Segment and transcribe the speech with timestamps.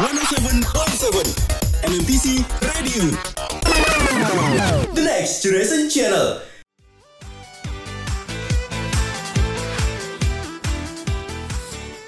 [0.00, 0.64] 107.7
[1.84, 3.12] MMTC Radio
[4.96, 6.40] The Next Generation Channel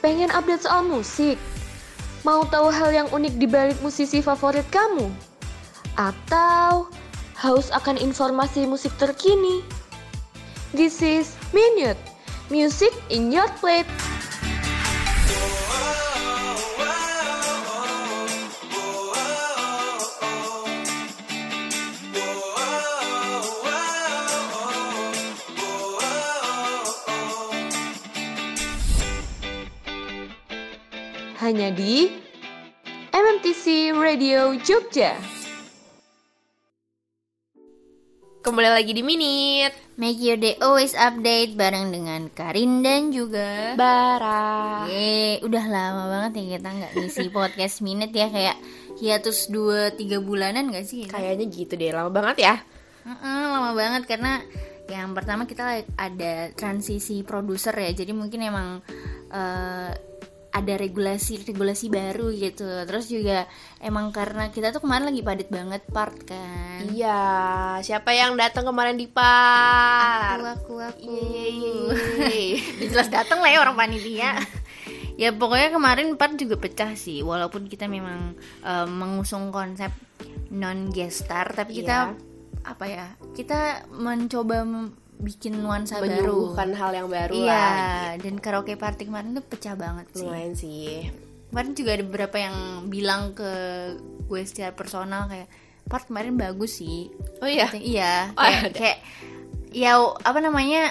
[0.00, 1.36] Pengen update soal musik?
[2.24, 5.12] Mau tahu hal yang unik di balik musisi favorit kamu?
[6.00, 6.88] Atau
[7.36, 9.60] haus akan informasi musik terkini?
[10.72, 12.00] This is Minute,
[12.48, 14.11] Music in Your Plate.
[31.52, 32.08] Hanya di
[33.12, 35.12] MMTC Radio Jogja.
[38.40, 44.88] Kembali lagi di Minit Make your day always update bareng dengan Karin dan juga Bara
[44.88, 48.56] Ye, udah lama banget ya kita nggak ngisi podcast minute ya kayak
[48.96, 51.04] hiatus 2-3 bulanan gak sih?
[51.04, 52.54] Kayaknya gitu deh, lama banget ya
[53.04, 54.40] Mm-mm, lama banget karena
[54.88, 58.80] yang pertama kita ada transisi produser ya jadi mungkin emang
[59.28, 60.11] eh,
[60.52, 65.82] ada regulasi regulasi baru gitu terus juga emang karena kita tuh kemarin lagi padat banget
[65.88, 67.20] part kan Iya,
[67.80, 70.36] siapa yang datang kemarin di aku par?
[70.42, 72.58] aku aku Yeay.
[72.76, 74.36] Udah jelas datang lah ya orang panitia
[75.12, 79.92] ya pokoknya kemarin part juga pecah sih walaupun kita memang eh, mengusung konsep
[80.50, 82.16] non gestar tapi kita Iya.
[82.62, 83.60] apa ya kita
[83.90, 86.10] mencoba mem- bikin nuansa baru.
[86.18, 90.26] Menyuguhkan hal yang baru iya lah dan karaoke party kemarin tuh pecah banget sih.
[90.26, 91.06] Lumayan sih.
[91.54, 92.56] Kemarin juga ada beberapa yang
[92.90, 93.50] bilang ke
[94.26, 95.46] gue secara personal kayak
[95.86, 97.08] part kemarin bagus sih.
[97.38, 97.70] Oh iya?
[97.70, 98.14] Katanya, iya.
[98.34, 98.74] Oh, kayak, ada.
[98.74, 98.98] kayak
[99.72, 100.82] ya apa namanya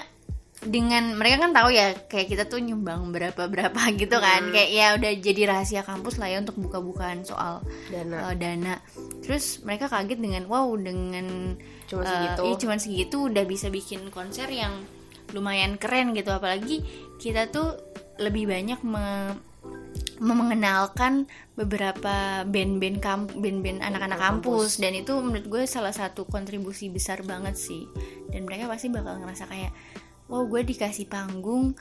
[0.62, 4.48] dengan mereka kan tahu ya kayak kita tuh nyumbang berapa berapa gitu kan.
[4.48, 4.54] Hmm.
[4.54, 8.32] kayak ya udah jadi rahasia kampus lah ya untuk buka-bukaan soal Dana.
[8.32, 8.76] eh, dana.
[9.26, 11.58] Terus mereka kaget dengan wow dengan
[11.92, 12.42] Cuma eh, segitu.
[12.48, 14.72] iya, cuman segitu udah bisa bikin konser yang
[15.36, 16.32] lumayan keren gitu.
[16.32, 16.80] Apalagi
[17.20, 17.76] kita tuh
[18.24, 19.52] lebih banyak me-
[20.22, 21.26] mengenalkan
[21.58, 24.78] beberapa band-band kamp band-band anak-anak kampus.
[24.78, 27.90] Dan itu menurut gue salah satu kontribusi besar banget sih.
[28.30, 29.74] Dan mereka pasti bakal ngerasa kayak
[30.32, 31.76] wow gue dikasih panggung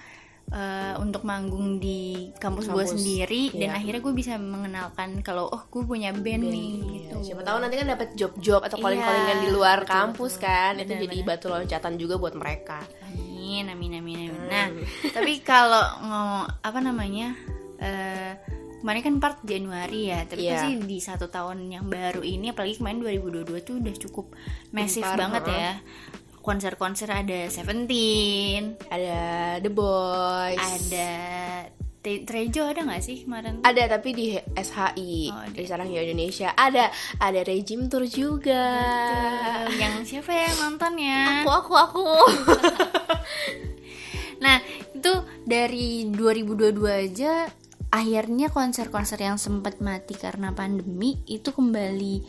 [0.50, 3.78] eh, untuk manggung di kampus, gue Kampus, sendiri dan iya.
[3.78, 7.76] akhirnya gue bisa mengenalkan kalau oh gue punya band, nih Iya, gitu Siapa tahu nanti
[7.78, 10.46] kan dapat job-job atau Iya, calling-callingan di luar betul, kampus betul.
[10.46, 14.30] kan Itu Benar, jadi batu loncatan juga buat mereka Amin, amin, amin, amin.
[14.30, 14.46] Hmm.
[14.46, 14.66] Nah,
[15.10, 17.34] tapi kalau ngomong apa namanya,
[17.78, 18.38] eh
[18.78, 20.54] kemarin kan part Januari ya, tapi Iya.
[20.56, 24.26] pasti di satu tahun yang baru ini, apalagi kemarin 2022 tuh udah cukup
[24.70, 25.58] masif Gempar, banget heeh.
[25.60, 25.74] ya.
[26.40, 29.20] Konser-konser ada Seventeen, Ada
[29.60, 31.10] The Boys ada
[32.00, 33.60] Te- Trejo ada nggak sih kemarin?
[33.60, 36.88] Ada tapi di SHI Oh, di Sarang Indonesia ada
[37.20, 38.64] ada Regime Tour juga.
[39.68, 41.44] Eh, yang siapa ya yang nonton ya?
[41.44, 42.04] Aku aku aku.
[44.40, 44.56] Nah,
[44.96, 45.12] itu
[45.44, 47.44] dari 2022 aja
[47.90, 52.24] akhirnya konser-konser yang sempat mati karena pandemi itu kembali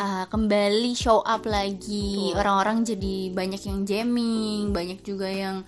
[0.00, 2.32] uh, kembali show up lagi.
[2.32, 5.60] Orang-orang jadi banyak yang jamming, banyak juga yang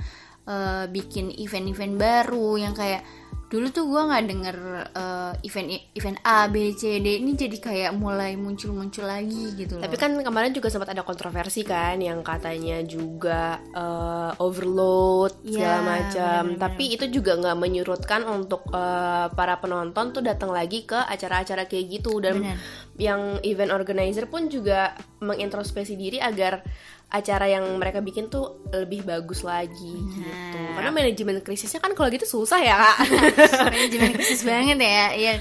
[0.49, 3.05] uh, bikin event-event baru yang kayak
[3.53, 4.57] dulu tuh gua nggak denger
[4.97, 9.85] uh, event event A B C D ini jadi kayak mulai muncul-muncul lagi gitu loh.
[9.85, 15.85] Tapi kan kemarin juga sempat ada kontroversi kan yang katanya juga eh, overload segala Iya,
[15.85, 16.43] macam.
[16.57, 22.01] Tapi itu juga nggak menyurutkan untuk eh, para penonton tuh datang lagi ke acara-acara kayak
[22.01, 22.57] gitu dan Benar.
[22.97, 26.65] yang event organizer pun juga mengintrospeksi diri agar
[27.13, 30.59] acara yang mereka bikin tuh lebih bagus lagi gitu.
[30.73, 32.99] Karena manajemen krisisnya kan kalau gitu susah ya kak.
[33.77, 35.33] manajemen krisis banget ya iya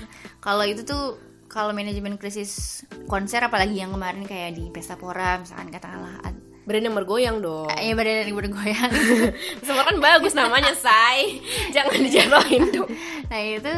[0.44, 1.16] kalau itu tuh
[1.48, 6.20] kalau manajemen krisis konser apalagi yang kemarin kayak di Pesta Pora misalkan katakanlah
[6.62, 7.74] Brand yang bergoyang dong.
[7.74, 8.92] ya badan yang bergoyang
[9.66, 11.42] Semua kan bagus namanya, say.
[11.74, 12.92] Jangan dijatuhin dong.
[13.34, 13.74] nah itu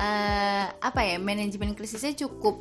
[0.00, 2.56] eh, apa ya manajemen krisisnya cukup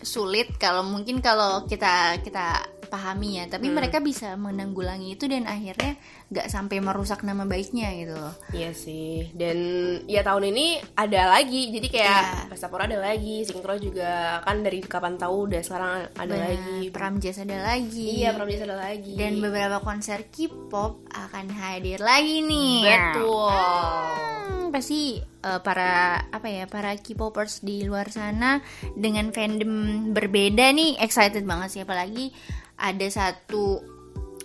[0.00, 5.94] sulit kalau mungkin kalau kita kita pahami ya tapi mereka bisa menanggulangi itu dan akhirnya
[6.26, 9.30] nggak sampai merusak nama baiknya gitu loh Iya sih.
[9.30, 9.58] Dan
[10.04, 11.70] ya tahun ini ada lagi.
[11.70, 12.48] Jadi kayak Iya.
[12.50, 14.10] Pesta Pora ada lagi, Sinkro juga
[14.40, 16.78] kan dari kapan tahu udah sekarang ada Benar, lagi.
[16.90, 19.14] Pramjas ada lagi Iya, Pramjas ada lagi.
[19.14, 23.54] dan beberapa konser K-pop akan hadir lagi nih betul.
[24.40, 25.92] Hmm, pasti eh, para
[26.24, 28.58] apa ya para K-popers di luar sana
[28.92, 29.72] dengan fandom
[30.10, 32.30] berbeda nih excited banget sih apalagi
[32.80, 33.84] ada satu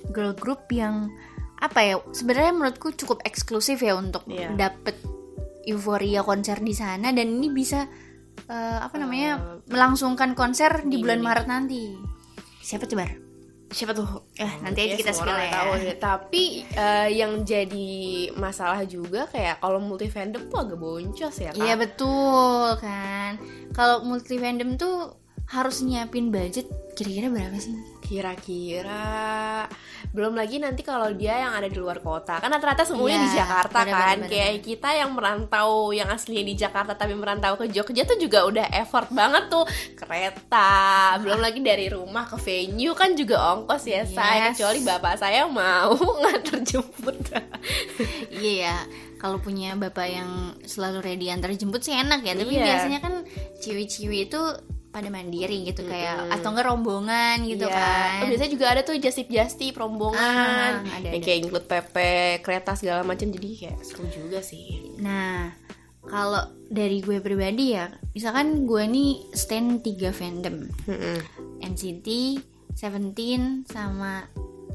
[0.08, 1.10] girl group yang
[1.56, 4.52] apa ya sebenarnya menurutku cukup eksklusif ya untuk Iya.
[4.54, 5.00] dapet
[5.64, 7.88] euforia konser di sana dan ini bisa
[8.46, 11.96] eh, apa namanya melangsungkan konser di, bulan Maret nanti.
[12.60, 13.12] Siapa tuh bar?
[13.68, 15.54] siapa tuh Eh, nanti aja Ya, kita spill orang ya.
[15.54, 15.96] tahu sih.
[15.98, 17.90] tapi eh, yang jadi
[18.32, 23.32] masalah juga kayak kalau multi fandom tuh agak boncos ya kan Iya betul kan.
[23.72, 25.18] Kalau multi fandom tuh
[25.48, 27.74] harus nyiapin budget kira-kira berapa sih?
[28.06, 29.66] Kira-kira
[30.10, 33.32] belum lagi nanti kalau dia yang ada di luar kota kan rata-rata semuanya Iya, di
[33.34, 37.68] Jakarta bener, kan bener, kayak kita yang merantau yang aslinya di Jakarta tapi merantau ke
[37.68, 39.66] Jogja tuh juga udah effort banget tuh
[39.98, 40.70] kereta
[41.20, 44.58] belum lagi dari rumah ke venue kan juga ongkos ya saya Yes.
[44.58, 47.18] kecuali bapak saya mau nganter jemput
[48.30, 48.78] Iya ya.
[49.16, 50.30] Kalau punya bapak yang
[50.62, 52.36] selalu ready antar jemput sih enak ya.
[52.36, 52.64] Tapi Iya.
[52.64, 53.14] biasanya kan
[53.58, 54.42] ciwi-ciwi itu
[54.96, 57.76] pada mandiri gitu kayak atau enggak rombongan gitu Iya.
[57.76, 58.20] kan.
[58.24, 61.20] Oh, biasanya juga ada tuh justip justip rombongan Ah, ada, ada.
[61.20, 61.96] kayak include PP
[62.40, 65.52] kereta segala macam jadi kayak seru juga sih Nah,
[66.02, 70.72] kalau dari gue pribadi ya, misalkan gue nih stand 3 fandom.
[71.60, 72.08] NCT,
[72.72, 74.24] Seventeen sama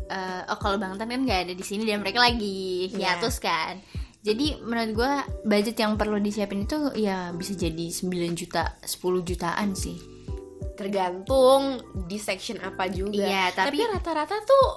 [0.07, 3.17] eh, oh kalau Bangtan kan nggak ada di sini dan mereka lagi Iya.
[3.17, 3.79] hiatus kan.
[4.21, 5.13] Jadi menurut gue
[5.45, 9.97] budget yang perlu disiapin itu ya bisa jadi 9 juta, 10 jutaan sih.
[10.81, 11.63] Tergantung
[12.07, 13.21] di section apa juga.
[13.21, 14.69] Iya, tapi- rata-rata tuh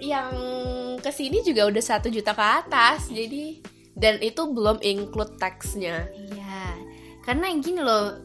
[0.00, 0.32] yang
[0.96, 3.60] ke sini juga udah satu juta ke atas, jadi
[3.92, 6.08] dan itu belum include taxnya.
[6.08, 6.78] Iya,
[7.20, 8.16] karena gini loh,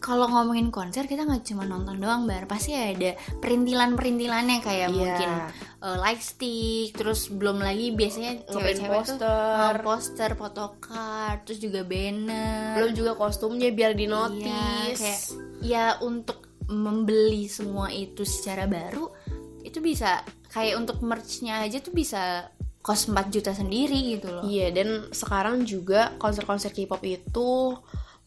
[0.00, 4.96] kalau ngomongin konser kita nggak cuma nonton doang, bar pasti ada perintilan-perintilannya kayak Iya.
[4.96, 5.30] mungkin
[5.78, 9.70] uh, light stick, terus belum lagi biasanya cewek-cewek tuh poster.
[9.70, 12.74] uh, poster, photocard, terus juga banner.
[12.74, 15.20] Belum juga kostumnya biar di Iya, kayak
[15.60, 16.39] ya untuk
[16.70, 19.10] membeli semua itu secara baru
[19.66, 20.22] itu bisa
[20.54, 22.48] kayak untuk merchnya aja tuh bisa
[22.80, 24.42] kos 4 juta sendiri gitu loh.
[24.48, 27.76] Iya, dan sekarang juga konser-konser K-pop itu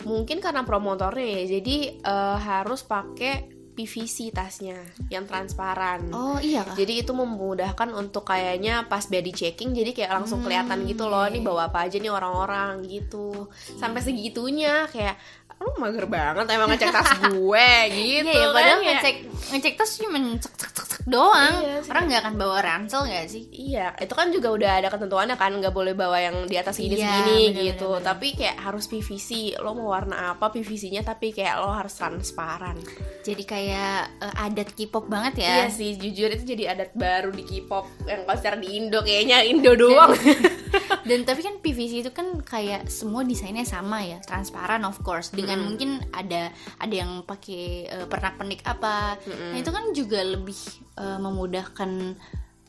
[0.06, 4.78] mungkin karena promotornya ya, jadi eh, harus pakai PVC tasnya
[5.10, 6.14] yang transparan.
[6.14, 6.78] Oh iya kah?
[6.78, 11.42] Jadi itu memudahkan untuk kayaknya pas body checking jadi kayak langsung kelihatan gitu loh nih
[11.42, 13.50] bawa apa aja nih orang-orang gitu.
[13.82, 15.18] Sampai segitunya kayak
[15.64, 18.88] lu mager banget emang ngecek tas gue gitu Iya ya, kan padahal ya.
[18.92, 19.16] ngecek
[19.50, 21.54] ngecek tas cuma cek cek cek cek doang.
[21.60, 21.90] Iya sih.
[21.92, 23.44] Orang nggak akan bawa ransel nggak sih?
[23.52, 26.96] Iya, itu kan juga udah ada ketentuannya kan nggak boleh bawa yang di atas Iya,
[26.96, 27.88] segini-segini bener, gitu.
[27.92, 28.08] bener, bener.
[28.08, 29.30] Tapi kayak harus PVC.
[29.60, 32.80] Lo mau warna apa PVC-nya tapi kayak lo harus transparan.
[33.20, 35.68] Jadi kayak eh, adat K-pop banget Iya ya.
[35.68, 40.16] sih, jujur itu jadi adat baru di K-pop yang konser di Indo kayaknya Indo doang.
[41.04, 45.36] Dan tapi kan PVC itu kan kayak semua desainnya sama ya, transparan of course.
[45.36, 46.50] Dengan mungkin ada
[46.82, 49.18] ada yang pakai eh, pernak-pernik apa.
[49.28, 50.60] Nah, itu kan juga lebih
[50.98, 51.92] eh, memudahkan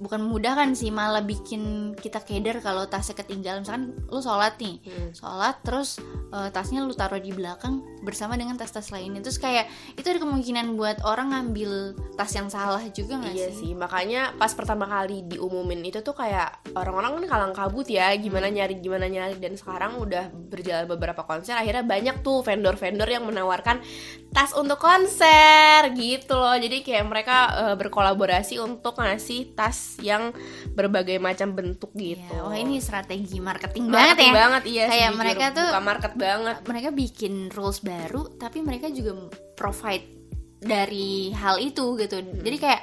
[0.04, 3.64] bukan memudahkan sih malah bikin kita keder kalau tasnya ketinggalan.
[3.64, 4.76] Misalkan lu sholat nih
[5.16, 5.96] sholat terus
[6.30, 9.24] eh, tasnya lu taruh di belakang bersama dengan tas-tas lainnya.
[9.24, 9.64] Terus kayak
[9.96, 13.56] itu ada kemungkinan buat orang ngambil tas yang salah juga nggak Iya sih?
[13.64, 18.52] sih, makanya pas pertama kali diumumin itu tuh kayak orang-orang kan kalang kabut ya, gimana
[18.52, 19.40] nyari gimana nyari.
[19.40, 23.80] Dan sekarang udah berjalan beberapa konser akhirnya banyak tuh vendor-vendor yang menawarkan
[24.30, 26.54] tas untuk konser gitu loh.
[26.60, 30.35] Jadi kayak mereka eh, berkolaborasi untuk ngasih tas yang
[30.69, 32.23] berbagai macam bentuk gitu.
[32.25, 35.82] Ya, wah ini strategi marketing, Marketing banget ya banget iya kayak sih, mereka tuh buka
[35.82, 36.56] market banget.
[36.64, 39.12] mereka bikin rules baru tapi mereka juga
[39.55, 40.07] provide
[40.59, 42.40] dari hal itu gitu Hmm.
[42.40, 42.83] jadi kayak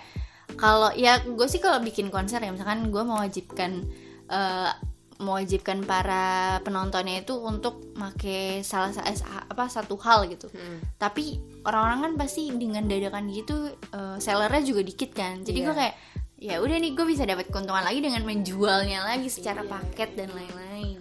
[0.53, 3.87] kalau ya gue sih kalau bikin konser ya misalkan gue mewajibkan
[4.27, 4.71] eh,
[5.17, 6.23] mewajibkan para
[6.61, 10.81] penontonnya itu untuk make salah sa- eh, apa satu hal gitu Hmm.
[10.95, 15.79] tapi orang-orang kan pasti dengan dadakan gitu eh, sellernya juga dikit kan jadi gue Iya.
[15.79, 15.95] kayak
[16.41, 19.69] ya udah nih gue bisa dapat keuntungan lagi dengan menjualnya lagi secara Iya.
[19.69, 20.99] paket dan lain-lain.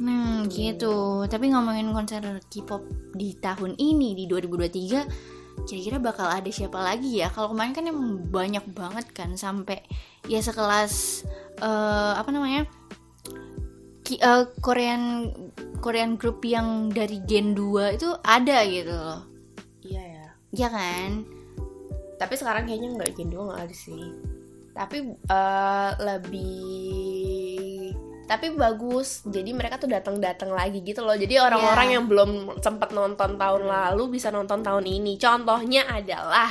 [0.00, 1.28] Hmm gitu.
[1.28, 7.28] Tapi ngomongin konser K-pop di tahun ini Di 2023 Kira-kira bakal ada siapa lagi ya?
[7.28, 9.84] Kalau kemarin kan emang banyak banget kan Sampai
[10.28, 11.24] ya sekelas
[11.60, 12.64] eh, Apa namanya
[14.04, 15.32] Ki- eh, Korean
[15.80, 19.20] Korean group yang dari Gen 2 itu ada gitu loh.
[19.84, 20.26] Iya ya.
[20.56, 21.10] Iya kan
[22.16, 24.04] Tapi sekarang kayaknya nggak Gen 2 nggak ada sih.
[24.72, 27.94] Tapi eh, lebih
[28.26, 29.22] tapi bagus.
[29.22, 31.14] Jadi mereka tuh datang-datang lagi gitu loh.
[31.14, 31.94] Jadi orang-orang Iya.
[31.96, 35.14] yang belum sempat nonton tahun lalu bisa nonton tahun ini.
[35.14, 36.50] Contohnya adalah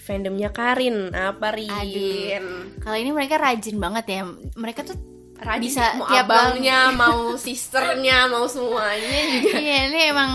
[0.00, 1.12] fandomnya Karin.
[1.12, 2.80] Apa Rin?
[2.80, 4.22] Kalau ini mereka rajin banget ya
[4.56, 4.96] Mereka tuh
[5.40, 9.56] Rajin Bisa mau tiap abangnya, mau sisternya, mau semuanya juga.
[9.56, 10.32] Iya ini emang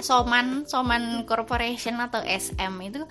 [0.00, 3.04] Soman Soman Corporation atau SM itu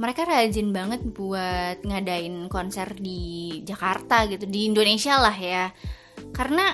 [0.00, 5.68] mereka rajin banget buat ngadain konser di Jakarta gitu di Indonesia lah ya
[6.32, 6.72] karena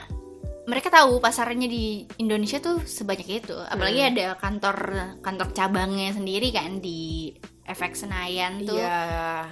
[0.67, 4.11] mereka tahu pasarnya di Indonesia tuh sebanyak itu apalagi Hmm.
[4.15, 4.77] ada kantor
[5.23, 7.31] kantor cabangnya sendiri kan di
[7.67, 8.99] efek Senayan tuh Iya.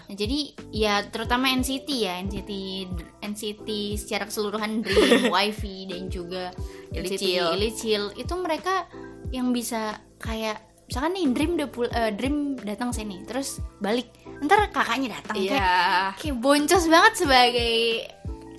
[0.07, 0.39] Nah, jadi
[0.71, 2.51] ya terutama NCT ya NCT
[3.23, 6.55] NCT secara keseluruhan Dream, Wifi dan juga
[6.95, 7.43] NCT.
[7.59, 8.87] Illicil itu mereka
[9.31, 14.09] yang bisa kayak misalkan nih Dream udah pul eh, Dream datang sini terus balik
[14.41, 15.73] ntar kakaknya datang kayak Iya.
[16.15, 17.75] kayak boncos banget sebagai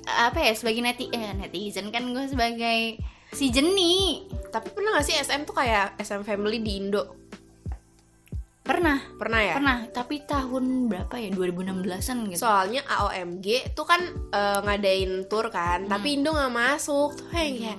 [0.05, 2.97] apa ya sebagai neti eh, netizen kan gue sebagai
[3.31, 7.03] si Jenny Tapi pernah gak sih SM tuh kayak SM Family di Indo?
[8.61, 9.53] pernah Pernah ya?
[9.53, 14.01] pernah tapi tahun berapa ya 2016an gitu Soalnya AOMG tuh kan
[14.31, 17.13] eh, ngadain tour kan, tapi Indo nggak masuk.
[17.13, 17.77] Tuh kayak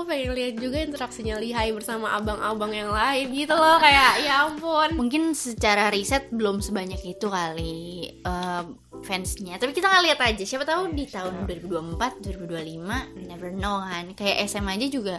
[0.00, 4.96] aku pengen lihat juga interaksinya Lihai bersama abang-abang yang lain gitu loh kayak ya ampun.
[4.96, 8.64] mungkin secara riset belum sebanyak itu kali eh,
[9.04, 9.60] fansnya.
[9.60, 14.16] Tapi kita nggak lihat aja siapa tahu di tahun 2024 2025 never know kan.
[14.16, 15.16] Kayak SM aja juga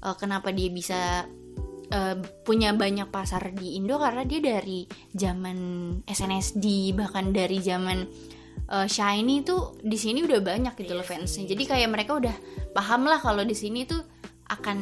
[0.00, 1.28] eh, kenapa dia bisa
[1.92, 2.16] eh,
[2.48, 5.58] punya banyak pasar di Indo karena dia dari zaman
[6.08, 8.08] SNSD bahkan dari zaman
[8.64, 11.44] eh, Shiny tuh di sini udah banyak gitu loh fansnya.
[11.44, 12.36] Jadi kayak mereka udah
[12.72, 14.78] paham lah kalau di sini tuh akan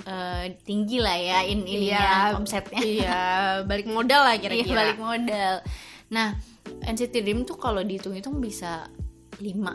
[0.00, 3.18] eh, tinggi lah ya in ininya omsetnya Iya,
[3.62, 4.76] balik modal lah Iya kira-kira.
[4.84, 5.54] balik modal.
[6.10, 6.36] Nah
[6.82, 8.88] NCT Dream tuh kalau dihitung-hitung bisa
[9.38, 9.74] lima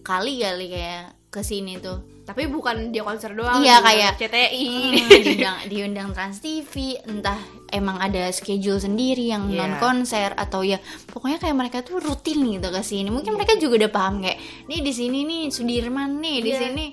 [0.00, 2.02] kali kali kayak ke sini tuh.
[2.20, 3.58] Tapi bukan dia konser doang.
[3.58, 4.66] Iya, kayak- CTI.
[5.26, 7.38] diundang diundang Trans TV, entah
[7.68, 9.58] emang ada schedule sendiri yang Iya.
[9.60, 13.08] non konser atau ya pokoknya kayak mereka tuh rutin gitu ke sini.
[13.08, 16.58] Mungkin mereka juga udah paham kayak nih di sini nih Sudirman nih, di Iya.
[16.60, 16.84] sini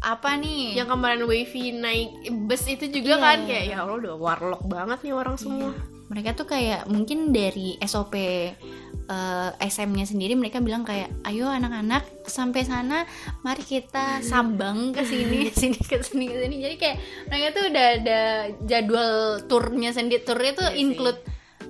[0.00, 0.74] apa nih?
[0.74, 2.10] yang kemarin Wavy naik
[2.42, 3.22] bus itu juga Iya.
[3.22, 5.70] kan kayak ya Allah udah warlock banget nih orang semua.
[6.04, 8.52] mereka tuh kayak mungkin dari SOP eh,
[9.58, 13.08] SM-nya sendiri mereka bilang kayak ayo anak-anak sampai sana
[13.40, 16.96] mari kita sambang ke sini ke sini ke sini ke sini jadi kayak
[17.26, 18.20] mereka tuh udah ada
[18.62, 20.80] jadwal turnya sendiri turnya tuh Iya sih.
[20.82, 21.20] include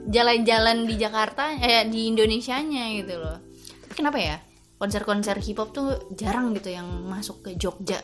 [0.05, 3.39] jalan-jalan di Jakarta eh di Indonesianya gitu loh
[3.93, 4.37] kenapa ya
[4.83, 8.03] konser-konser hip hop tuh jarang gitu yang masuk ke Jogja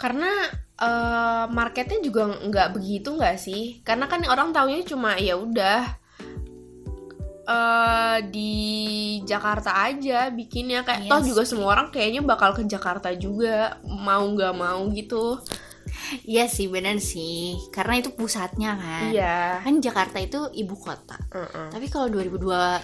[0.00, 0.48] Karena
[0.80, 3.84] eh, marketnya juga nggak begitu nggak sih?
[3.84, 5.84] Karena kan orang taunya cuma ya udah
[7.42, 8.54] eh di
[9.22, 14.22] Jakarta aja bikinnya kayak Iya toh juga semua orang kayaknya bakal ke Jakarta juga mau
[14.26, 15.38] nggak mau gitu.
[16.24, 19.60] Iya sih benar sih karena itu pusatnya kan Iya.
[19.60, 21.68] kan Jakarta itu ibu kota Heeh.
[21.70, 22.80] Tapi kalau 2002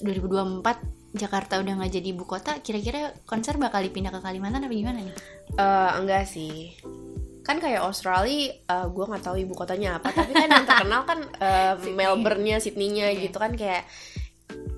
[0.00, 4.98] 2024 Jakarta udah nggak jadi ibu kota, kira-kira konser bakal dipindah ke Kalimantan apa gimana
[5.00, 5.14] nih?
[5.54, 6.72] Eh, enggak sih
[7.42, 11.26] kan kayak Australia eh gue nggak tahu ibu kotanya apa tapi kan yang terkenal kan
[11.42, 13.18] eh, Melbourne-nya Sydney-nya Iya.
[13.26, 13.82] gitu kan kayak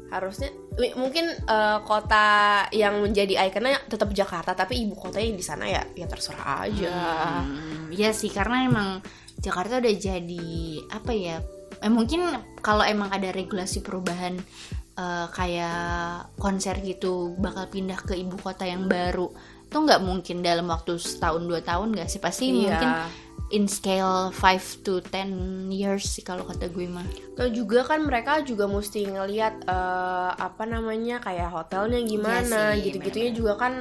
[0.09, 0.49] harusnya
[0.97, 2.27] mungkin eh, kota
[2.73, 6.97] yang menjadi ikonnya tetap Jakarta tapi ibu kotanya di sana ya ya terserah aja
[7.45, 9.05] Hmm, Iya sih karena emang
[9.39, 10.49] Jakarta udah jadi
[10.89, 11.45] apa ya?
[11.85, 12.25] Eh, mungkin
[12.65, 14.41] kalau emang ada regulasi perubahan
[14.95, 19.29] eh, kayak konser gitu bakal pindah ke ibu kota yang baru
[19.67, 22.55] tuh nggak mungkin dalam waktu setahun dua tahun nggak sih pasti Iya.
[22.55, 22.91] mungkin
[23.53, 24.41] in scale 5
[24.83, 27.05] to 10 years sih kalau kata gue mah
[27.37, 32.83] Terus juga kan mereka juga mesti ngelihat eh, apa namanya kayak hotelnya gimana Iya sih,
[32.89, 33.73] gitu-gitunya juga kan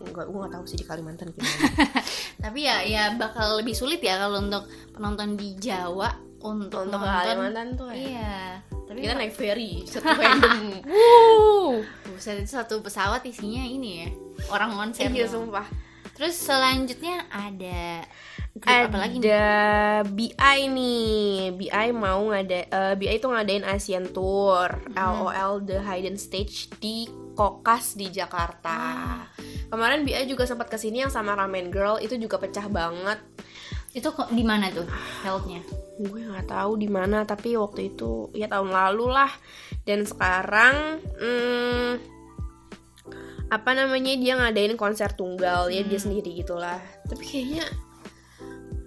[0.00, 1.58] nggak gue nggak tahu sih di Kalimantan gimana
[2.48, 6.08] Tapi ya ya bakal lebih sulit ya kalau untuk penonton di Jawa
[6.42, 7.22] untuk, untuk nonton.
[7.22, 7.98] Kalimantan tuh ya.
[7.98, 8.38] Iya.
[8.92, 10.84] Tapi kita naik ferry satu random.
[12.12, 14.08] Buset itu satu pesawat isinya ini ya
[14.52, 15.08] orang konser.
[15.08, 15.64] iya sumpah.
[16.12, 18.04] Terus selanjutnya ada
[18.52, 19.24] grup apa lagi nih?
[19.32, 19.48] ada
[20.04, 21.56] BI nih.
[21.56, 27.96] BI mau ngada eh, BI itu ngadain Asian Tour LOL The Hidden Stage di Kokas
[27.96, 28.76] di Jakarta.
[29.72, 33.24] Kemarin BI juga sempat ke sini yang sama Ramen Girl itu juga pecah banget
[33.92, 34.88] Itu kok di mana tuh
[35.22, 35.60] healthnya?
[36.02, 39.30] gue nggak tahu di mana tapi waktu itu ya tahun lalu lah.
[39.84, 41.90] Dan sekarang hmm,
[43.52, 47.68] apa namanya dia ngadain konser tunggal ya dia sendiri gitulah tapi kayaknya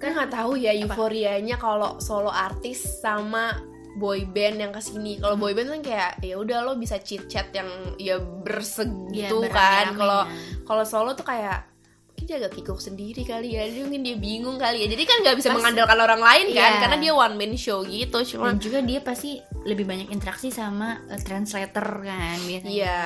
[0.02, 3.54] kan nggak tahu ya euforianya kalau solo artis sama
[3.96, 5.16] boy band yang ke sini.
[5.24, 9.50] Kalau boy band kan kayak ya udah lo bisa chit chat yang ya bersegitu Iya,
[9.56, 9.96] kan.
[9.96, 10.36] Berame-rame kalau ya.
[10.68, 11.64] kalau solo tuh kayak
[12.16, 13.68] mungkin dia agak kikuk sendiri kali ya.
[13.68, 14.88] Dia mungkin dia bingung kali ya.
[14.88, 16.80] Jadi kan nggak bisa Pas- mengandalkan orang lain kan Iya.
[16.80, 18.18] karena dia one man show gitu.
[18.24, 22.72] Cuma Dan juga dia pasti lebih banyak interaksi sama eh, translator kan biasanya.
[22.72, 23.04] iya.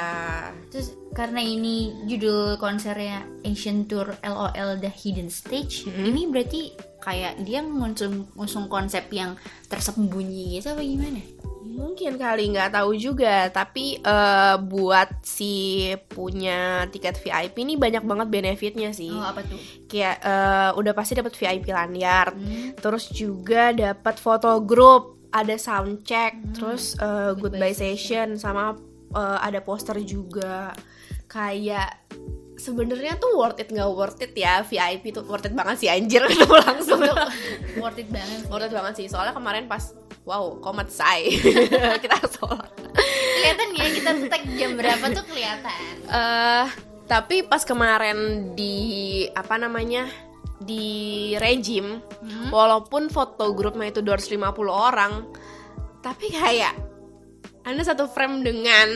[0.70, 6.70] Terus karena ini judul konsernya Asian Tour LOL The Hidden Stage, ini berarti
[7.00, 11.22] kayak dia ngusung, ngusung konsep yang tersembunyi gitu apa gimana?
[11.60, 18.28] Mungkin kali nggak tahu juga, tapi eh, buat si punya tiket VIP ini banyak banget
[18.28, 19.12] benefitnya sih.
[19.12, 19.60] Oh, apa tuh?
[19.88, 22.76] Kayak eh, udah pasti dapat VIP lanyard, Hmm.
[22.76, 28.76] terus juga dapat foto grup, ada sound check, terus eh, Goodbye goodbye session sama
[29.16, 30.76] eh, ada poster juga.
[31.30, 31.96] Kayak
[32.60, 36.20] sebenarnya tuh worth it nggak worth it ya VIP tuh worth it banget sih anjir
[36.30, 37.00] ketemu langsung
[37.82, 38.44] Worth it banget.
[38.46, 41.32] worth it banget sih soalnya kemarin pas wow komat say
[42.04, 42.68] kita sholat
[43.40, 45.80] Kelihatan ya kita tag jam berapa tuh kelihatan.
[46.06, 46.68] eh
[47.06, 48.18] tapi pas kemarin
[48.54, 48.76] di
[49.32, 50.06] apa namanya
[50.60, 50.86] di
[51.36, 52.52] regime Hmm?
[52.52, 55.24] walaupun foto grupnya itu 250 orang
[56.00, 56.76] tapi kayak
[57.62, 58.88] anda satu frame dengan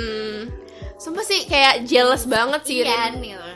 [0.96, 3.14] sumpah sih kayak jealous banget sih Ian Rin.
[3.28, 3.50] gitu.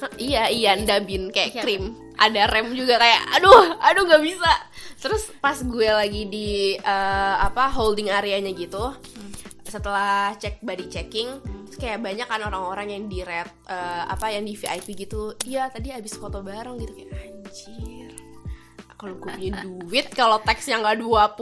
[0.00, 1.62] Hah, iya Ian Dabin kayak Iya.
[1.62, 1.84] krim
[2.16, 4.48] ada rem juga kayak aduh aduh nggak bisa
[4.96, 8.92] terus pas gue lagi di eh, apa holding areanya gitu
[9.62, 11.28] setelah cek body checking
[11.64, 15.68] terus kayak banyak kan orang-orang yang di red eh, apa yang di VIP gitu iya
[15.68, 18.12] tadi habis foto bareng gitu kayak anjir
[18.96, 21.36] kalau gue punya duit kalau teksnya nggak 20%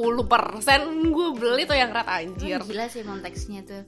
[1.08, 3.82] gue beli tuh yang red anjir Emang Gila sih konteksnya tuh.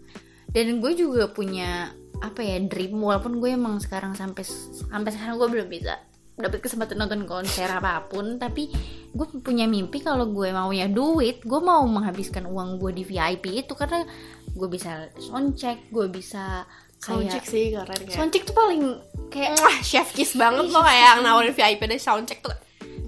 [0.51, 2.99] Dan gue juga punya apa ya dream.
[2.99, 4.45] Walaupun gue emang sekarang sampai
[4.91, 5.97] sampai sekarang gue belum bisa
[6.41, 8.73] dapat kesempatan nonton konser apa pun tapi
[9.13, 13.65] gue punya mimpi kalau gue mau punya duit gue mau menghabiskan uang gue di VIP
[13.65, 13.73] itu.
[13.79, 14.05] Karena
[14.51, 16.67] gue bisa soundcheck gue bisa
[17.01, 18.17] soundcheck kayak sih keren kayak.
[18.17, 18.83] Soundcheck tuh paling
[19.31, 22.57] kayak Mwah, chef kiss banget Ih, loh kayak nawarin VIP deh soundcheck tuh.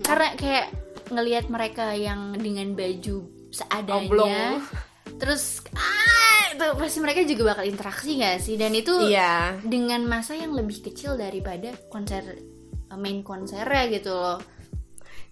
[0.03, 0.67] Karena kayak
[1.13, 4.65] ngelihat mereka yang dengan baju seadanya Oblong.
[5.19, 8.55] Terus ah itu pasti mereka juga bakal interaksi gak sih?
[8.61, 9.57] Dan itu iya.
[9.65, 12.23] dengan masa yang lebih kecil daripada konser
[12.91, 14.39] eh, main konsernya gitu loh.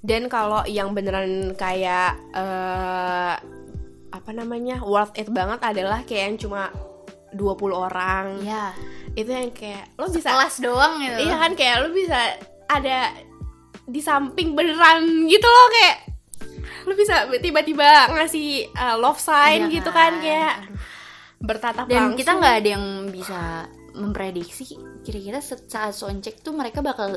[0.00, 3.35] Dan kalau yang beneran kayak eh
[4.11, 6.62] apa namanya worth it banget adalah kayak yang cuma
[7.37, 8.43] 20 orang.
[8.43, 8.75] ya
[9.15, 11.31] Itu yang kayak lo bisa kelas doang gitu.
[11.31, 12.19] Iya kan kayak lo bisa
[12.67, 13.15] ada
[13.91, 16.10] di samping beneran gitu loh kayak
[16.83, 20.23] lo bisa tiba-tiba ngasih eh, love sign Iya gitu kan kan?
[20.23, 20.79] kayak Aduh.
[21.40, 22.19] bertatap dan langsung.
[22.19, 23.40] kita nggak ada yang bisa
[23.90, 24.64] memprediksi
[25.01, 27.16] kira-kira saat soundcheck tuh mereka bakal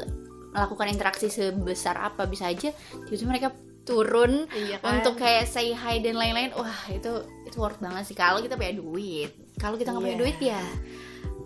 [0.49, 2.69] melakukan interaksi sebesar apa bisa aja
[3.03, 3.49] tiba-tiba mereka
[3.83, 4.97] turun Iya kan?
[4.97, 7.11] untuk kayak say hi dan lain-lain wah itu
[7.43, 10.21] itu worth banget sih kalau kita punya duit kalau kita nggak punya Iya.
[10.21, 10.61] duit ya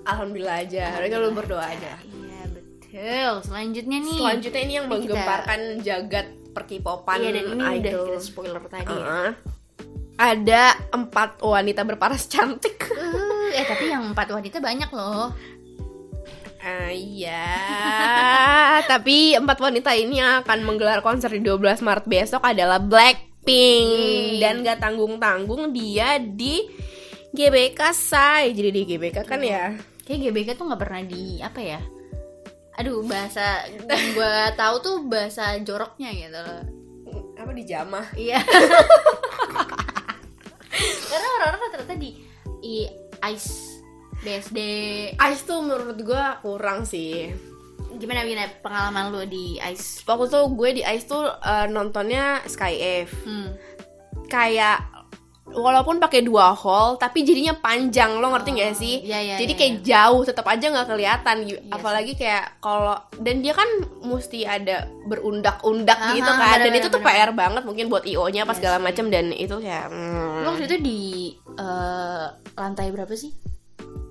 [0.06, 0.86] alhamdulillah aja.
[0.96, 2.00] Mereka lo berdoa aja.
[2.00, 7.62] iya betul selanjutnya nih Selanjutnya ini yang Ini kita- menggemparkan jagat perkipopan iya dan ini
[7.62, 8.06] udah idol.
[8.10, 9.06] kita spoiler tadi ya.
[9.06, 9.30] Uh-uh.
[10.18, 10.64] Ada
[10.98, 12.90] empat wanita berparas cantik.
[12.90, 15.30] Uh, eh tapi yang empat wanita banyak loh
[16.58, 17.48] Ah, iya,
[18.92, 23.88] tapi empat wanita ini akan menggelar konser di 12 Maret besok adalah Blackpink
[24.36, 24.42] Yeay.
[24.44, 26.68] dan gak tanggung-tanggung dia di
[27.32, 28.52] GBK say.
[28.52, 29.80] Jadi di GBK kan ya.
[30.04, 31.80] kayak GBK tuh nggak pernah di apa ya
[32.78, 36.64] aduh bahasa gue tahu tuh bahasa joroknya gitu loh
[37.38, 38.18] Apa di Jamah?
[38.18, 38.42] Iya.
[41.10, 42.18] Karena orang-orang rata-rata di
[42.66, 42.90] i
[43.30, 43.78] ice
[44.26, 44.60] BSD
[45.14, 47.30] Ice tuh menurut gue kurang sih.
[47.98, 50.02] gimana gimana pengalaman lu di ice?
[50.06, 53.10] Waktu tuh gue di Ice tuh eh, nontonnya Sky F.
[53.26, 53.54] Hmm.
[54.26, 54.97] Kayak
[55.50, 58.16] walaupun pakai dua hall tapi jadinya panjang.
[58.16, 61.36] Lo ngerti nggak Oh, sih iya, iya, jadi iya, kayak jauh tetap aja nggak kelihatan.
[61.44, 63.70] Gi- Iya apalagi kayak kalau dan dia kan
[64.02, 66.40] mesti ada berundak-undak Aha, gitu kan.
[66.58, 67.16] Dan bener-bener, itu tuh bener.
[67.18, 70.48] PR banget mungkin buat IO nya pas Iya segala macam dan itu kayak hmm, Lu
[70.50, 71.00] waktu itu di
[71.54, 73.32] eh, lantai berapa sih?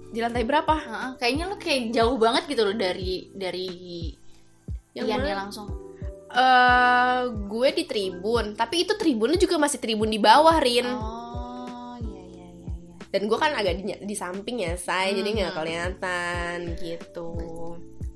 [0.07, 0.73] di lantai berapa?
[0.73, 3.69] Heeh, kayaknya lu kayak jauh banget gitu loh dari dari
[4.91, 5.69] Yang Iannya langsung.
[6.29, 8.53] eh gue di tribun.
[8.53, 10.89] Tapi itu tribunnya juga masih tribun di bawah Rin.
[10.89, 11.26] Oh,
[13.09, 15.59] dan gue kan agak di, di samping ya say jadi nggak Hmm.
[15.59, 17.29] kelihatan gitu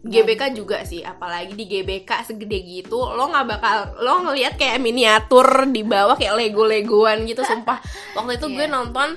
[0.00, 5.44] GBK juga sih apalagi di GBK segede gitu lo nggak bakal lo ngelihat kayak miniatur
[5.66, 7.76] di bawah kayak lego legoan gitu sumpah
[8.16, 8.72] waktu itu gue Iya.
[8.72, 9.12] nonton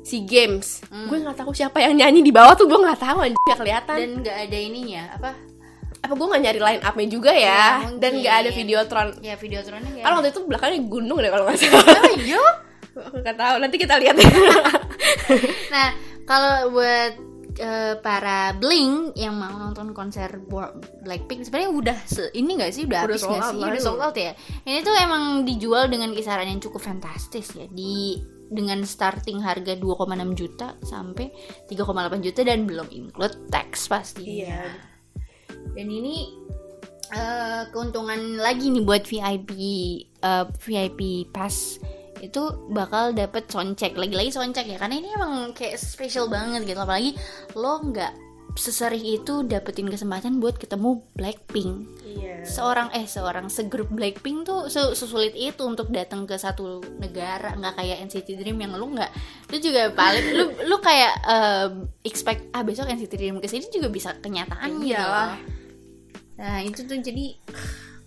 [0.00, 1.04] si games Hmm.
[1.04, 3.96] gue nggak tahu siapa yang nyanyi di bawah tuh gue nggak tahu anjir nggak kelihatan
[3.96, 5.30] Dan nggak ada ininya apa?
[5.98, 8.58] apa gue nggak nyari line upnya juga ya Ya, dan nggak ada mungkin.
[8.62, 10.04] videotron Ya videotronnya kayak.
[10.06, 12.44] kan waktu itu belakangnya gunung deh kalau nggak salah Oh, iya.
[12.98, 14.30] nggak tahu nanti kita lihat ya.
[15.68, 15.88] Nah,
[16.24, 17.12] kalau buat
[17.56, 20.40] eh, para Blink yang mau nonton konser
[21.04, 22.82] Blackpink sebenarnya udah se- ini nggak sih?
[22.84, 23.60] Udah, Udah habis nggak sih?
[23.60, 24.32] udah sold out ya?
[24.64, 27.68] Ini tuh emang dijual dengan kisaran yang cukup fantastis ya.
[27.68, 31.28] Di dengan starting harga 2,6 juta sampai
[31.68, 34.24] 3,8 juta dan belum include tax pastinya.
[34.48, 34.62] Iya.
[35.76, 36.32] dan ini
[37.10, 39.50] eh, keuntungan lagi nih buat VIP
[40.18, 41.76] eh, VIP pass
[42.20, 43.94] itu bakal dapet soundcheck.
[43.94, 46.78] Lagi-lagi soundcheck ya karena ini emang kayak special banget gitu.
[46.78, 47.14] Apalagi
[47.54, 48.12] lo nggak
[48.58, 51.72] sesering itu dapetin kesempatan buat ketemu Blackpink.
[52.02, 52.42] Iya.
[52.42, 57.76] seorang eh seorang segrup Blackpink tuh se- sesulit itu untuk datang ke satu negara nggak
[57.76, 59.10] kayak NCT Dream yang lu nggak.
[59.52, 61.68] Lu juga paling lu lu kayak eh,
[62.02, 65.34] expect ah besok NCT Dream ke sini juga bisa kenyataan gitu loh.
[66.38, 67.34] nah itu tuh jadi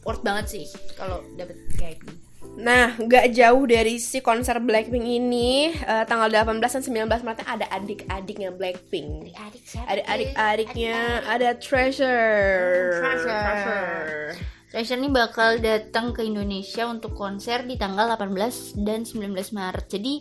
[0.02, 2.16] worth banget sih kalau dapet kayak gini
[2.60, 7.66] Nah, nggak jauh dari si konser Blackpink ini, eh, tanggal 18 dan 19 Maret ada
[7.72, 9.32] adik-adiknya Blackpink.
[9.32, 10.98] adik siapa Ada adik-adiknya,
[11.32, 13.00] ada Treasure.
[13.00, 14.36] Treasure.
[14.72, 19.86] Treasure ini bakal datang ke Indonesia untuk konser di tanggal 18 dan 19 Maret.
[19.88, 20.14] Jadi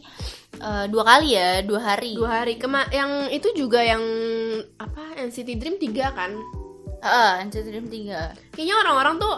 [0.59, 2.15] eh, dua kali ya, dua hari.
[2.15, 4.03] Dua hari kema yang itu juga yang
[4.79, 6.31] apa NCT Dream 3 kan?
[7.03, 8.55] Ah, NCT Dream 3.
[8.55, 9.35] Kayaknya orang-orang tuh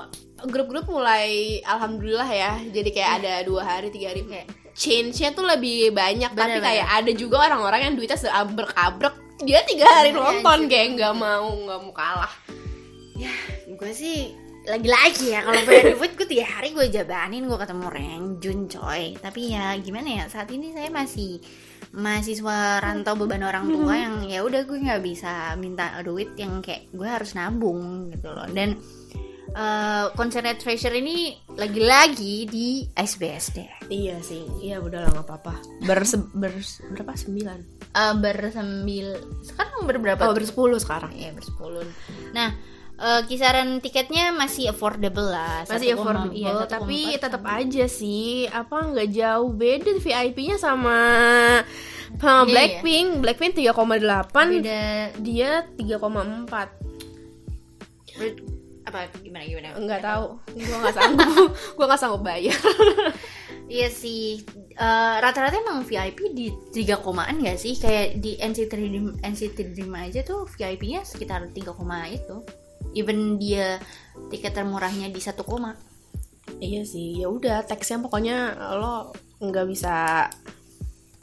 [0.49, 2.53] grup-grup mulai alhamdulillah ya.
[2.71, 4.25] Jadi kayak ada dua hari, tiga hari.
[4.25, 9.15] Kayak Change-nya tuh lebih banyak, tapi Bener, kayak ada juga orang-orang yang duitnya seabrek-abrek.
[9.45, 10.71] Dia tiga hari Iya, nonton anjir.
[10.73, 12.33] kayak nggak mau nggak mau kalah.
[13.73, 14.31] gue sih
[14.63, 19.51] lagi-lagi ya kalau punya duit gue tiga hari gue jabanin gue ketemu Rengjun coy tapi
[19.51, 21.43] ya gimana ya saat ini saya masih
[21.91, 26.95] mahasiswa rantau beban orang tua yang ya udah gue nggak bisa minta duit yang kayak
[26.95, 28.79] gue harus nabung gitu loh dan
[29.53, 35.55] eh konsernya Treasure ini lagi-lagi di SBSD Iya sih, iya udah lah nggak apa-apa.
[35.85, 37.59] Bers bers berapa sembilan?
[37.93, 41.13] Eh bersembil sekarang berberapa Oh bersepuluh sekarang.
[41.13, 41.85] Iya bersepuluh.
[42.33, 42.57] Nah
[42.97, 45.69] eh, kisaran tiketnya masih affordable lah.
[45.69, 50.99] Masih 1,4, affordable, iya, 1,4 tapi tetap aja sih apa nggak jauh beda VIP-nya sama
[52.17, 53.09] sama Iya, Blackpink.
[53.25, 56.69] Blackpink 3,8, beda dia 3,4.
[58.83, 59.69] Apa gimana gimana?
[59.79, 60.39] Enggak tahu.
[60.59, 61.49] Gua nggak sanggup.
[61.77, 62.59] gua nggak sanggup bayar.
[63.73, 64.45] Iya sih.
[64.73, 67.81] Eh, rata-rata emang VIP di 3 komaan gak sih?
[67.81, 72.45] Kayak di NCT Dream, NCT Dream aja tuh VIP-nya sekitar 3 koma itu.
[72.93, 73.81] Even dia
[74.29, 75.73] tiket termurahnya di 1 koma.
[76.61, 77.17] iya sih.
[77.17, 80.29] Ya udah, teksnya pokoknya lo nggak bisa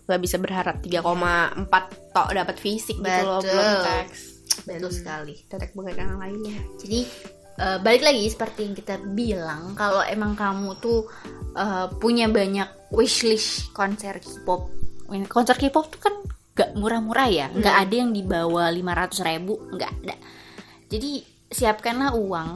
[0.09, 1.69] nggak bisa berharap 3,4
[2.17, 3.53] tok dapat fisik gitu loh Betul.
[3.53, 4.19] belum teks.
[4.65, 5.35] Betul Dan sekali.
[5.45, 6.57] Tetek banget yang lainnya.
[6.81, 6.99] Jadi
[7.59, 11.05] eh, balik lagi seperti yang kita bilang kalau emang kamu tuh
[11.53, 14.71] eh, punya banyak wishlist konser K-pop.
[15.27, 16.15] Konser K-pop tuh kan
[16.59, 20.15] gak murah-murah ya, nggak ada yang di bawah 500 ribu, nggak ada.
[20.91, 22.49] Jadi siapkanlah uang,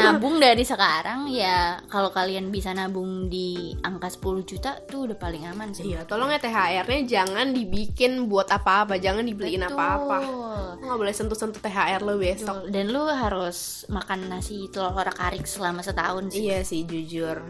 [0.00, 1.80] nabung dari sekarang ya.
[1.90, 5.92] Kalau kalian bisa nabung di angka 10 juta tuh udah paling aman sih.
[5.92, 10.16] Iya, tolong ya THR-nya jangan dibikin buat apa-apa, jangan dibeliin apa-apa.
[10.22, 12.66] Lo nggak boleh sentuh-sentuh THR lo besok.
[12.66, 12.72] Betul.
[12.72, 16.50] Dan lu harus makan nasi telur orak arik selama setahun sih.
[16.50, 17.42] Iya sih, jujur.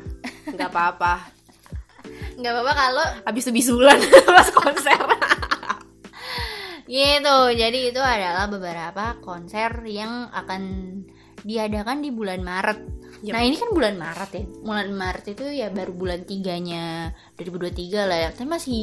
[0.50, 1.14] nggak apa-apa.
[2.40, 4.00] Nggak apa-apa kalau Habis bisulan
[4.34, 4.98] pas konser.
[6.90, 10.62] Gitu, jadi itu adalah beberapa konser yang akan
[11.44, 12.80] diadakan di bulan Maret.
[13.20, 13.32] Yep.
[13.36, 18.18] Nah ini kan bulan Maret ya, bulan Maret itu ya baru bulan tiganya 2023 lah
[18.26, 18.28] ya.
[18.32, 18.82] Tapi masih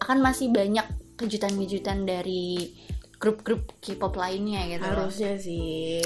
[0.00, 0.84] akan masih banyak
[1.16, 2.74] kejutan-kejutan dari
[3.22, 4.82] grup-grup K-pop lainnya gitu.
[4.82, 6.02] Harusnya sih.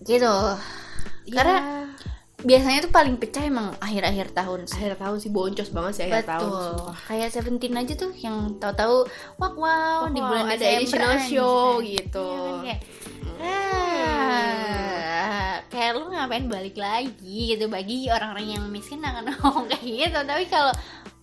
[0.00, 0.34] Gitu.
[1.34, 1.58] Karena
[2.38, 4.78] Ya, biasanya tuh paling pecah emang akhir-akhir tahun sih.
[4.78, 6.46] akhir tahun sih boncos banget sih akhir tahun.
[6.46, 6.62] Betul.
[6.62, 6.98] sumpah.
[7.10, 8.96] Kayak Seventeen aja tuh yang tahu-tahu
[9.42, 12.30] wow wow di bulan ada Desember additional show gitu.
[12.30, 12.80] Iya kan, kayak,
[13.42, 14.77] ah,
[15.68, 20.18] kayak lu ngapain balik lagi gitu bagi orang-orang yang miskin akan ngomong kayak gitu.
[20.24, 20.72] Tapi kalau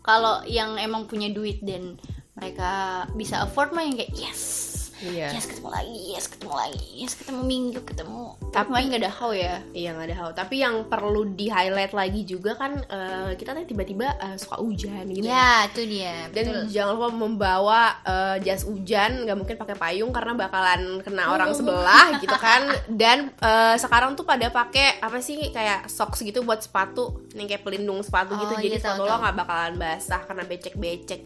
[0.06, 1.98] kalau yang emang punya duit dan
[2.38, 4.75] mereka bisa afford mah yang kayak yes
[5.06, 5.28] Iya.
[5.32, 9.12] yes ketemu lagi yes ketemu lagi yes ketemu minggu ketemu Tapi- tapi main gak ada
[9.12, 10.30] how ya Iya nggak ada hal.
[10.32, 15.06] Tapi yang perlu di highlight lagi juga kan eh, kita tadi tiba-tiba eh, suka hujan
[15.08, 15.22] gitu.
[15.22, 20.10] ya itu dia Dan betul jangan lupa membawa eh, jas hujan, nggak mungkin pakai payung
[20.10, 21.56] karena bakalan kena orang Oh.
[21.56, 22.62] sebelah gitu kan.
[22.88, 27.62] Dan eh, sekarang tuh pada pakai apa sih kayak socks gitu buat sepatu, yang kayak
[27.62, 28.50] pelindung sepatu gitu.
[28.50, 31.22] Oh, Jadi iya, tahu, sepatu lo nggak bakalan basah karena becek-becek.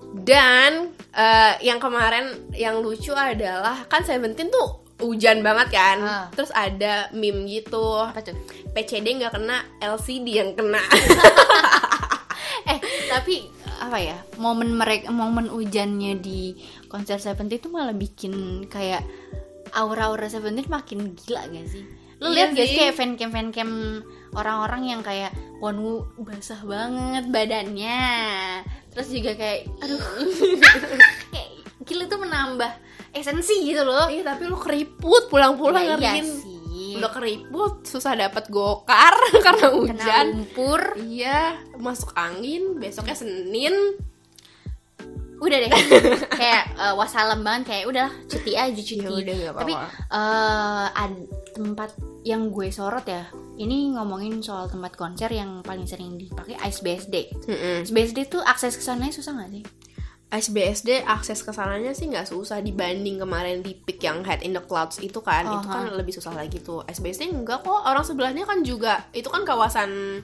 [0.00, 5.98] Dan eh, yang kemarin yang lucu adalah kan Seventeen tuh hujan banget kan.
[6.00, 6.26] Ah.
[6.32, 8.00] Terus ada meme gitu.
[8.00, 8.36] apa tuh
[8.72, 10.80] PCD nggak kena, LCD yang kena.
[12.72, 16.56] eh tapi apa ya momen mereka momen hujannya di
[16.90, 19.04] konser Seventeen itu malah bikin kayak
[19.76, 21.84] aura-aura Seventeen makin gila gak sih
[22.16, 22.76] lu Iya lihat gak sih.
[22.76, 23.70] kayak fancam fancam
[24.32, 28.02] orang-orang yang kayak wanu basah banget badannya.
[28.90, 30.00] Terus juga kayak aduh.
[31.28, 31.48] Kayak
[31.84, 32.72] gila tuh menambah
[33.12, 34.08] esensi gitu loh.
[34.08, 36.26] Iya tapi lu keriput pulang-pulang Ya, iya ngeriin.
[36.26, 36.54] sih.
[36.94, 39.12] Udah keriput susah dapat gokar
[39.44, 40.26] karena kena hujan.
[40.34, 40.80] lumpur.
[40.96, 41.40] Iya
[41.76, 43.72] masuk angin besoknya senin
[45.36, 45.70] udah deh.
[46.40, 49.04] Kayak eh, wassalam banget kayak udah cuti aja cuti.
[49.04, 49.88] Ya udah, nggak tapi apa-apa.
[50.12, 53.24] eh ad- tempat yang gue sorot ya
[53.56, 57.76] ini ngomongin soal tempat konser yang paling sering dipakai Ice BSD Mm-mm.
[57.80, 59.64] Ice BSD tuh akses ke sananya susah nggak sih?
[60.26, 64.60] SBSD akses ke sananya sih nggak susah dibanding kemarin di pick yang Head in the
[64.60, 65.46] Clouds itu kan.
[65.46, 66.82] Oh, itu kan lebih susah lagi tuh.
[66.82, 67.86] SBSD enggak kok.
[67.86, 70.20] Orang sebelahnya kan juga itu kan kawasan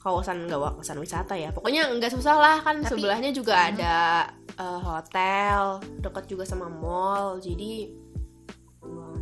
[0.00, 1.52] kawasan nggak kawasan wisata ya.
[1.52, 4.24] Pokoknya nggak susah lah kan Tapi- sebelahnya juga ada
[4.56, 7.92] eh, hotel dekat juga sama mall jadi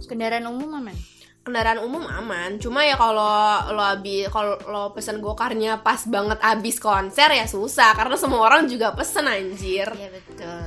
[0.07, 0.97] kendaraan umum aman?
[1.43, 3.25] Kendaraan umum aman cuma ya kalau
[3.73, 8.69] lo habis kalau lo pesen gokarnya pas banget abis konser ya susah karena semua orang
[8.69, 9.89] juga pesen anjir.
[9.97, 10.63] Iya betul.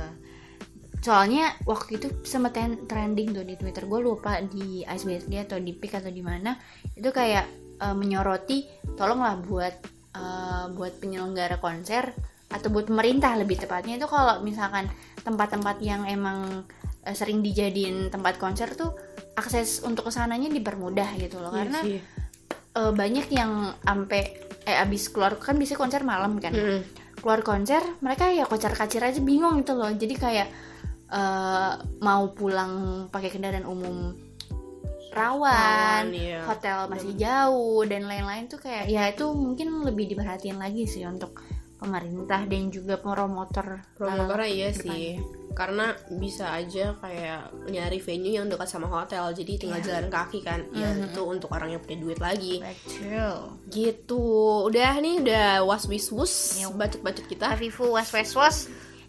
[1.02, 2.54] Soalnya waktu itu sempat
[2.86, 6.58] trending tuh di Twitter gue lupa di Ice BSD atau di Pick atau di mana.
[6.94, 7.46] Itu kayak
[7.78, 8.66] eh, menyoroti
[8.98, 9.74] tolonglah buat
[10.12, 12.12] eh, buat penyelenggara konser
[12.48, 14.84] atau buat pemerintah lebih tepatnya itu kalau misalkan
[15.20, 16.68] tempat-tempat yang emang
[17.02, 18.92] eh, sering dijadiin tempat konser tuh
[19.32, 21.98] akses untuk ke sananya dipermudah gitu loh Iya karena sih.
[22.72, 24.22] eh, banyak yang sampai
[24.62, 26.80] eh abis keluar kan bisa konser malam kan Mm-mm.
[27.18, 30.48] keluar konser mereka ya kocar kacir aja bingung gitu loh jadi kayak
[31.08, 32.72] eh, mau pulang
[33.08, 34.12] pakai kendaraan umum
[35.12, 36.40] rawan Rawan, iya.
[36.44, 41.36] hotel masih jauh dan lain-lain tuh kayak ya itu mungkin lebih diperhatiin lagi sih untuk
[41.76, 45.18] pemerintah dan juga promotor Promotornya eh, iya sih
[45.52, 49.86] karena bisa aja kayak nyari venue yang dekat sama hotel jadi tinggal Iya.
[49.90, 51.12] jalan kaki kan ya Mhm.
[51.12, 53.36] itu untuk orang yang punya duit lagi betul
[53.68, 54.24] gitu
[54.64, 56.72] udah nih udah was wis wus Yuk.
[56.72, 58.56] bacot bacot kita Avivu was was was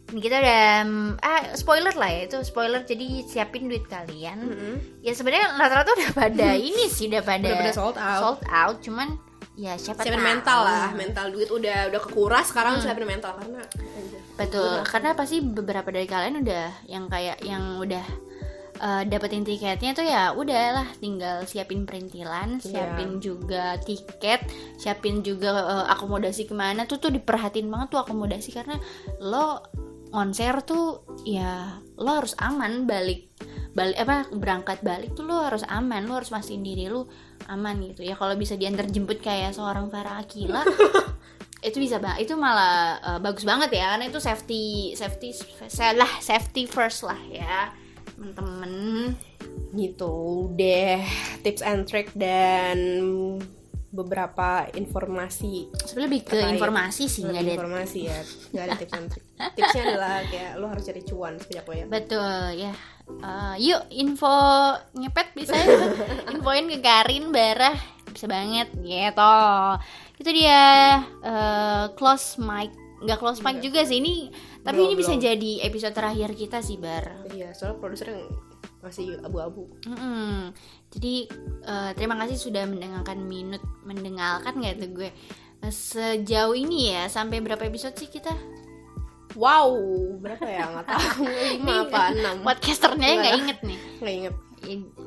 [0.05, 4.75] Ini kita udah mm, ah spoiler lah ya itu spoiler jadi siapin duit kalian Mm-mm.
[4.99, 8.19] ya sebenarnya rata-rata udah pada ini sih udah pada Udah pada sold out.
[8.19, 9.07] sold out cuman
[9.53, 10.27] ya siapa siapin tahu.
[10.27, 12.83] mental lah mental duit udah udah kekuras sekarang Hmm.
[12.83, 13.61] siapin mental karena
[14.33, 18.01] betul karena pasti beberapa dari kalian udah yang kayak yang udah
[18.75, 22.65] eh, dapetin tiketnya tuh ya udahlah tinggal siapin perintilan Iya.
[22.65, 24.41] siapin juga tiket
[24.75, 28.81] siapin juga eh, akomodasi ke mana tuh tuh diperhatiin banget tuh akomodasi karena
[29.19, 29.61] lo
[30.13, 33.33] konser tuh ya lo harus aman balik
[33.73, 37.09] balik apa berangkat balik tuh lo harus aman lo harus mastiin diri lo
[37.49, 38.05] aman gitu.
[38.05, 40.61] Ya kalau bisa diantar jemput kayak seorang Farah Akila
[41.67, 45.31] itu bisa banget itu malah eh, bagus banget ya karena itu safety safety
[45.71, 47.71] salah safety first lah ya
[48.13, 49.15] temen-temen
[49.73, 51.01] gitu deh
[51.41, 52.77] tips and trick dan
[53.93, 55.69] beberapa informasi.
[55.85, 58.19] Sebenarnya lebih ke informasi sih nggak ada informasi ya.
[58.49, 59.25] nggak ada tips and trick
[59.55, 62.73] tipsnya adalah kayak lo harus cari cuan sebanyak banyak betul ya.
[63.05, 64.33] Eh, yuk info
[64.97, 65.93] ngepet bisa ya?
[66.33, 67.77] Infoin ke Karin Barah.
[68.09, 69.37] Bisa banget gitu.
[70.17, 70.61] Itu dia
[71.21, 72.73] eh, close mic.
[73.03, 75.23] Nggak close mic juga sih ini tapi Belum, ini bisa belum.
[75.27, 77.27] jadi episode terakhir kita sih Bar.
[77.35, 78.25] Iya soalnya produser yang
[78.83, 79.71] masih abu-abu.
[79.87, 80.51] Mm-mm.
[80.91, 81.25] Jadi
[81.63, 85.09] eh, terima kasih sudah mendengarkan minut mendengarkan nggak tuh gue?
[85.63, 88.35] Eh, sejauh ini ya sampai berapa episode sih kita?
[89.39, 89.73] Wow
[90.19, 90.67] berapa ya?
[90.69, 91.23] Nggak tahu.
[91.57, 92.35] Lima apa enam?
[92.43, 93.79] podcasternya nggak inget nih.
[94.03, 94.35] Nggak inget.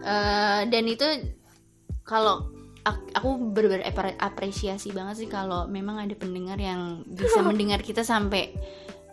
[0.03, 1.07] Eh, dan itu
[2.03, 2.49] kalau
[2.83, 3.83] ak- aku bener
[4.19, 8.51] apresiasi banget sih kalau memang ada pendengar yang bisa mendengar kita sampai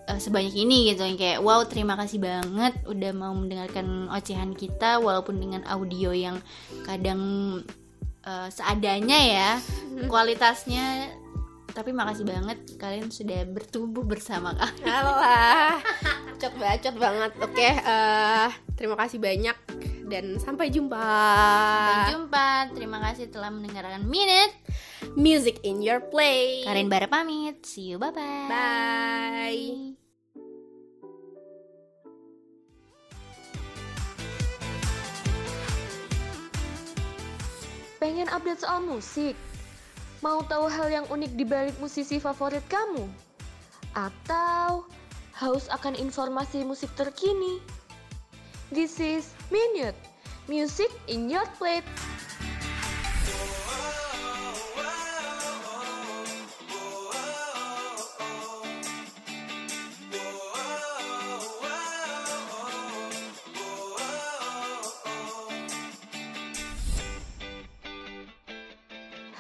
[0.10, 5.00] eh, sebanyak ini gitu yang kayak wow terima kasih banget udah mau mendengarkan ocehan kita
[5.00, 6.38] walaupun dengan audio yang
[6.84, 7.22] kadang
[8.26, 9.50] eh, seadanya ya
[10.12, 11.12] kualitasnya
[11.74, 15.82] tapi makasih banget kalian sudah bertumbuh bersama kami Alah,
[16.38, 17.32] bacot bacot banget.
[17.42, 19.58] Oke, eh, terima kasih banyak
[20.06, 21.02] dan sampai jumpa.
[21.02, 24.54] Sampai jumpa terima kasih telah mendengarkan minute
[25.18, 26.62] Music in your play.
[26.62, 29.98] Karin Bara pamit see you bye bye Bye.
[37.98, 39.34] Pengen update soal musik?
[40.24, 43.12] Mau tahu hal yang unik di balik musisi favorit kamu?
[43.92, 44.88] Atau
[45.36, 47.60] haus akan informasi musik terkini?
[48.72, 50.00] This is Minute,
[50.48, 51.84] Music in Your Plate.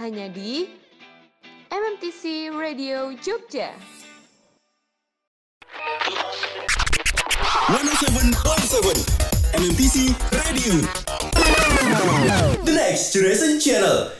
[0.03, 0.67] Hanya di
[1.71, 3.71] MMTC Radio Jogja.
[7.71, 8.35] 107.7
[9.55, 10.83] MMTC Radio
[12.67, 14.11] The Next Generation Channel